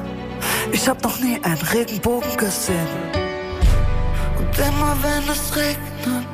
[0.71, 3.10] Ich hab noch nie einen Regenbogen gesehen.
[4.57, 6.27] Immer wenn es regnet,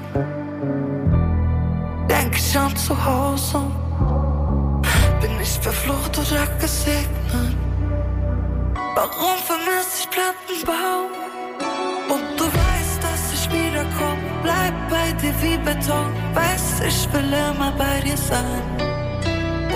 [2.09, 3.61] denk ich an zu Hause.
[5.21, 7.55] Bin ich verflucht oder gesegnet?
[8.95, 11.07] Warum vermisse ich Plattenbau?
[12.13, 14.23] Und du weißt, dass ich wiederkomme.
[14.43, 16.11] Bleib bei dir wie Beton.
[16.33, 18.63] Weiß, ich will immer bei dir sein.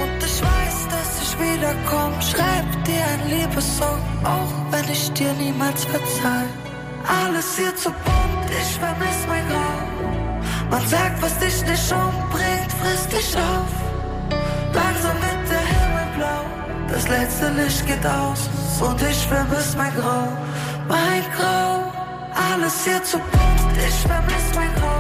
[0.02, 2.22] Und ich weiß, dass ich wiederkomme.
[2.22, 6.48] Schreib dir ein Liebessong, auch wenn ich dir niemals verzeih.
[7.08, 8.11] Alles hier zu bunt,
[8.60, 9.78] ich vermiss mein Grau.
[10.70, 13.72] Man sagt, was dich nicht umbringt, frisst dich auf.
[14.74, 16.42] Langsam wird der Himmel blau,
[16.90, 18.50] das letzte Licht geht aus
[18.80, 20.28] und ich vermiss mein Grau,
[20.88, 21.92] mein Grau.
[22.34, 25.00] Alles hier zu bunt, ich vermiss mein Grau.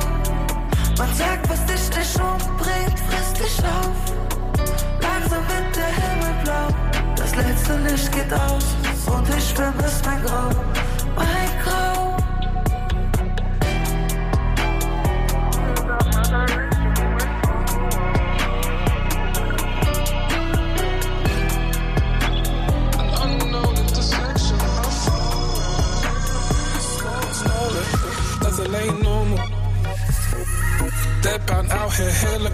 [0.97, 3.97] Man sagt, was dich nicht umbringt, frisst dich auf.
[5.01, 6.67] Langsam wird der Himmel blau,
[7.15, 8.65] das letzte Licht geht aus
[9.07, 10.49] und ich vermiss mein Grau,
[11.15, 11.80] mein Grau.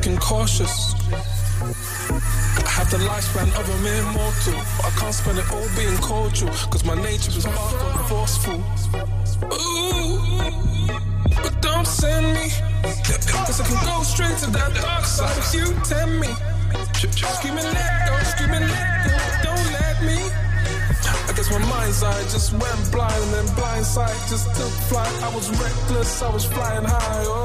[0.07, 0.93] Looking cautious.
[2.63, 4.55] I have the lifespan of a mere mortal.
[4.85, 8.59] I can't spend it all being cordial, cause my nature is far from forceful.
[9.51, 10.17] Ooh,
[11.43, 12.47] but don't send me.
[13.45, 16.31] Cause I can go straight to that dark side if you tempt me.
[17.35, 20.19] Screaming let go, screaming let go, don't let me.
[21.27, 25.11] I guess my mind's eye just went blind and then blind sight just took flight.
[25.23, 27.36] I was reckless, I was flying high.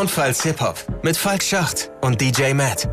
[0.00, 0.10] Enjoy.
[0.10, 2.88] Soundfiles Hip-Hop mit Falk Schacht und DJ Matt.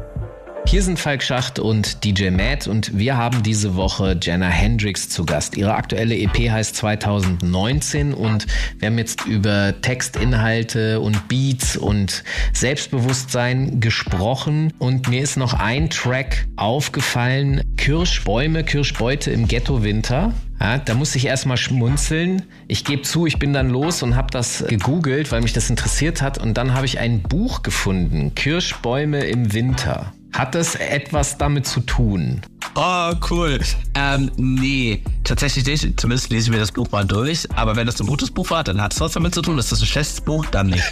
[0.66, 5.26] Hier sind Falk Schacht und DJ Matt und wir haben diese Woche Jenna Hendricks zu
[5.26, 5.56] Gast.
[5.56, 8.46] Ihre aktuelle EP heißt 2019 und
[8.78, 15.90] wir haben jetzt über Textinhalte und Beats und Selbstbewusstsein gesprochen und mir ist noch ein
[15.90, 20.34] Track aufgefallen, Kirschbäume, Kirschbeute im Ghetto Winter.
[20.60, 22.44] Ja, da musste ich erstmal schmunzeln.
[22.68, 26.22] Ich gebe zu, ich bin dann los und habe das gegoogelt, weil mich das interessiert
[26.22, 26.38] hat.
[26.40, 30.14] Und dann habe ich ein Buch gefunden, Kirschbäume im Winter.
[30.34, 32.42] Hat das etwas damit zu tun?
[32.80, 33.60] Oh, cool.
[33.96, 36.00] Ähm, nee, tatsächlich nicht.
[36.00, 37.48] Zumindest lese ich mir das Buch mal durch.
[37.56, 39.58] Aber wenn das ein gutes Buch war, dann hat es was damit zu tun.
[39.58, 40.46] Ist das ein schlechtes Buch?
[40.46, 40.84] Dann nicht.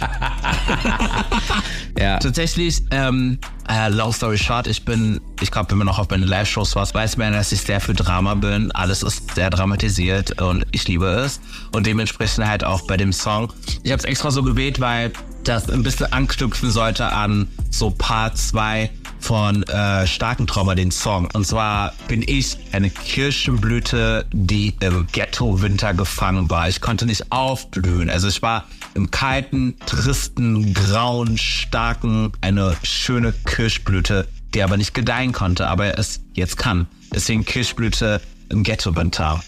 [1.96, 2.18] ja.
[2.18, 6.26] Tatsächlich, ähm, äh, long story short, ich bin, ich glaube, wenn man noch auf meine
[6.26, 8.72] Live-Shows warst, weiß man, dass ich sehr für Drama bin.
[8.72, 11.40] Alles ist sehr dramatisiert und ich liebe es.
[11.70, 13.52] Und dementsprechend halt auch bei dem Song.
[13.84, 15.12] Ich habe es extra so gewählt, weil
[15.46, 18.90] das ein bisschen anknüpfen sollte an so Part 2
[19.20, 21.28] von äh, Starken Trauma, den Song.
[21.32, 26.68] Und zwar bin ich eine Kirschenblüte, die im Ghetto-Winter gefangen war.
[26.68, 28.10] Ich konnte nicht aufblühen.
[28.10, 35.32] Also ich war im kalten, tristen, grauen, starken, eine schöne Kirschblüte, die aber nicht gedeihen
[35.32, 36.86] konnte, aber es jetzt kann.
[37.14, 39.42] Deswegen Kirschblüte im Ghetto-Winter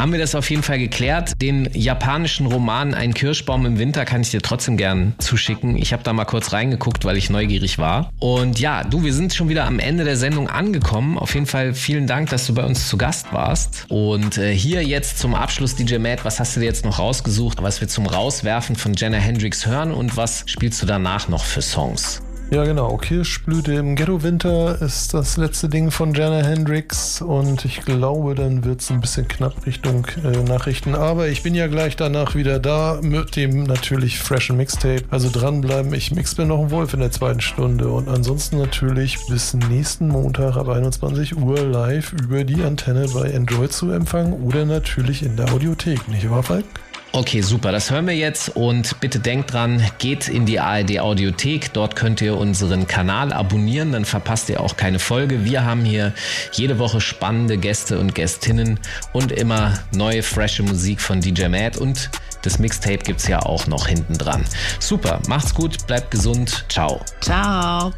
[0.00, 1.40] haben wir das auf jeden Fall geklärt.
[1.42, 5.76] Den japanischen Roman Ein Kirschbaum im Winter kann ich dir trotzdem gern zuschicken.
[5.76, 8.10] Ich habe da mal kurz reingeguckt, weil ich neugierig war.
[8.18, 11.18] Und ja, du, wir sind schon wieder am Ende der Sendung angekommen.
[11.18, 13.86] Auf jeden Fall vielen Dank, dass du bei uns zu Gast warst.
[13.88, 17.62] Und äh, hier jetzt zum Abschluss, DJ Matt, was hast du dir jetzt noch rausgesucht,
[17.62, 21.62] was wir zum Rauswerfen von Jenna Hendricks hören und was spielst du danach noch für
[21.62, 22.22] Songs?
[22.50, 22.96] Ja, genau.
[22.96, 28.80] Kirschblüte im Ghetto-Winter ist das letzte Ding von Jana Hendrix und ich glaube, dann wird
[28.80, 30.94] es ein bisschen knapp Richtung äh, Nachrichten.
[30.94, 35.04] Aber ich bin ja gleich danach wieder da mit dem natürlich freshen Mixtape.
[35.10, 35.92] Also dranbleiben.
[35.92, 40.08] Ich mix mir noch einen Wolf in der zweiten Stunde und ansonsten natürlich bis nächsten
[40.08, 45.36] Montag ab 21 Uhr live über die Antenne bei Android zu empfangen oder natürlich in
[45.36, 46.08] der Audiothek.
[46.08, 46.64] Nicht wahr, Falk?
[47.12, 47.72] Okay, super.
[47.72, 51.72] Das hören wir jetzt und bitte denkt dran, geht in die ARD Audiothek.
[51.72, 55.44] Dort könnt ihr unseren Kanal abonnieren, dann verpasst ihr auch keine Folge.
[55.44, 56.12] Wir haben hier
[56.52, 58.78] jede Woche spannende Gäste und Gästinnen
[59.12, 62.10] und immer neue, frische Musik von DJ Matt und
[62.42, 64.44] das Mixtape gibt's ja auch noch hinten dran.
[64.78, 66.66] Super, macht's gut, bleibt gesund.
[66.68, 67.00] Ciao.
[67.20, 67.92] Ciao.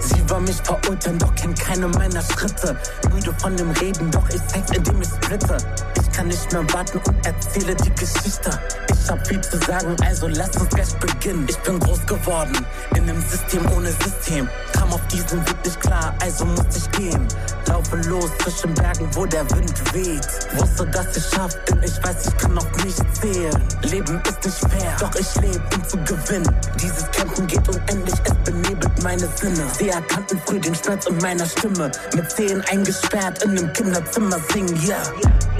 [0.00, 2.76] Sie war mich verurteilen, doch kennt keine meiner Schritte.
[3.12, 5.56] Müde von dem Reden, doch ich zeig's, indem ich splitte.
[6.00, 8.58] Ich kann nicht mehr warten und erzähle die Geschichte.
[8.92, 11.46] Ich hab viel zu sagen, also lass uns gleich beginnen.
[11.48, 14.48] Ich bin groß geworden, in einem System ohne System.
[14.72, 17.26] Kam auf diesen Weg nicht klar, also muss ich gehen.
[17.66, 20.26] Laufe los zwischen Bergen, wo der Wind weht.
[20.56, 23.62] Wusste, dass ich schaff, denn ich weiß, ich kann auf mich zählen.
[23.82, 26.56] Leben ist nicht fair, doch ich lebe, um zu gewinnen.
[26.80, 29.66] Dieses Kämpfen geht unendlich, es benebelt meine Sinne.
[29.78, 31.90] Sie erkannten früh den Schmerz in meiner Stimme.
[32.14, 34.80] Mit Zehen eingesperrt in einem Kinderzimmer singen.
[34.86, 35.02] Yeah.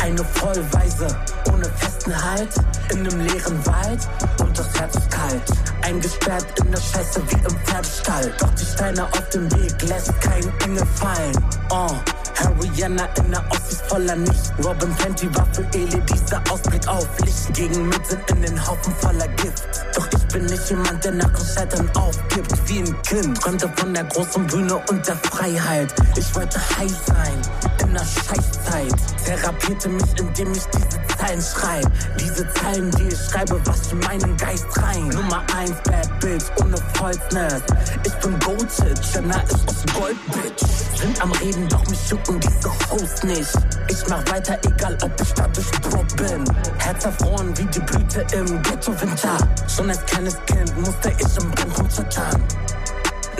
[0.02, 1.06] Eine Vollweise,
[1.52, 2.48] ohne festen Halt,
[2.90, 4.08] in einem leeren Wald
[4.40, 5.42] und das Herz ist kalt.
[5.82, 8.32] Eingesperrt in der Scheiße wie im Pferdestall.
[8.38, 11.44] Doch die Steine auf dem Weg lässt kein Engel fallen.
[11.70, 11.96] Oh.
[12.40, 14.52] Harriana in der Ossis voller Nicht.
[14.64, 17.52] Robin Plenty war für Eli dieser Ausblick auf Licht.
[17.54, 19.62] Gegen mit sind in den Haufen voller Gift.
[19.94, 22.68] Doch ich bin nicht jemand, der nach dem Scheitern aufgibt.
[22.68, 25.92] Wie ein Kind träumte von der großen Bühne und der Freiheit.
[26.16, 28.94] Ich wollte high sein in der Scheißzeit.
[29.24, 31.90] Therapierte mich, indem ich diese Zeilen schreibe.
[32.20, 35.08] Diese Zeilen, die ich schreibe, was in meinen Geist rein.
[35.08, 37.62] Nummer 1 Bad Bitch ohne Falseness.
[38.06, 40.64] Ich bin Goated, Jenna ist aus Gold, Bitch.
[41.00, 43.52] Sind am Reden, doch mich jucken diese Host nicht.
[43.88, 46.44] Ich mach weiter, egal ob ich dadurch Drop bin.
[46.78, 49.36] Herz erfroren wie die Blüte im Ghetto-Winter.
[49.68, 52.44] Schon als kleines Kind musste ich im Brennpunkt zittern.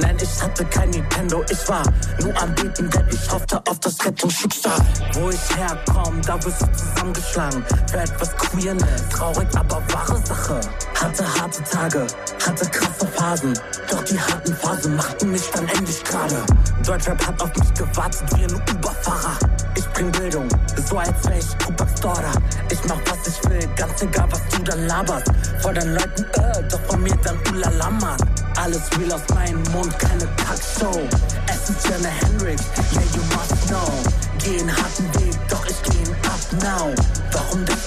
[0.01, 1.83] Nein, ich hatte kein Nintendo, ich war
[2.21, 4.81] nur am Beten, denn ich hoffte auf das Rettungsschicksal.
[5.13, 7.65] Wo ich herkomme, da wirst du zusammengeschlagen.
[7.91, 10.61] Für etwas Queerness, traurig, aber wahre Sache.
[10.95, 12.07] Hatte harte Tage,
[12.47, 13.59] hatte krasse Phasen.
[13.91, 16.43] Doch die harten Phasen machten mich dann endlich gerade.
[16.87, 19.39] Deutschrap hat auf mich gewartet wie ein Uberfahrer.
[19.77, 20.49] Ich bring Bildung,
[20.89, 22.33] so als wär ich Tupacs Daughter.
[22.71, 25.31] Ich mach was ich will, ganz egal was du dann laberst.
[25.61, 28.17] Vor den Leuten, äh, doch von mir dann ulala, Mann.
[28.57, 31.01] Alles real aus meinem Mund, keine Kackshow.
[31.47, 33.93] Es ist Jenna Hendrix, yeah you must know.
[34.39, 37.20] Geh einen harten Weg, doch ich geh ihn ab now.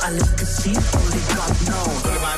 [0.04, 2.04] I look to see only God knows.
[2.04, 2.36] Goodbye,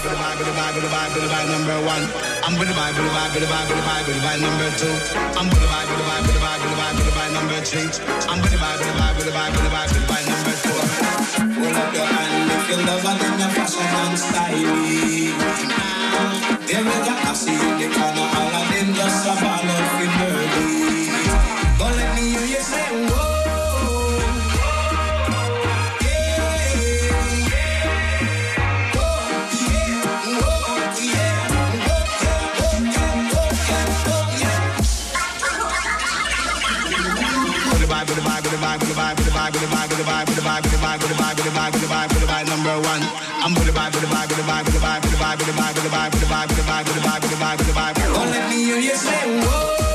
[1.17, 2.05] goodbye, number one.
[2.45, 4.93] I'm goodbye, goodbye, goodbye, goodbye, goodbye, number two.
[5.33, 7.89] I'm goodbye, goodbye, goodbye, goodbye, goodbye, number three.
[8.29, 10.83] I'm goodbye, goodbye, goodbye, goodbye, goodbye, number four.
[11.57, 14.61] Hold up your hand if you love and then your fashion and style.
[16.69, 17.15] There we go,
[17.49, 20.45] in the corner, all of them just a ball of murder.
[21.81, 23.34] Don't let me hear you say, whoa.
[39.55, 41.35] With the vibe, with the vibe, with the vibe, with the vibe, with the vibe,
[41.35, 43.01] with the vibe, with the vibe, with the vibe, number one.
[43.39, 45.53] I'm with the vibe, with the vibe, with the vibe, with the vibe, with the
[45.55, 47.39] vibe, with the vibe, with the vibe, with the vibe, with the vibe, with the
[47.39, 48.13] vibe, with the vibe, with the vibe.
[48.13, 49.94] Don't let me hear you say whoa.